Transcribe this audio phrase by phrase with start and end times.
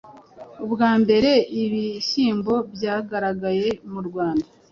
[0.65, 1.31] Ubwa mbere,
[1.61, 4.45] ibihyimbo byagaragaye murwanda